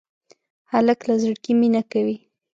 [0.71, 2.17] هلک له زړګي مینه کوي.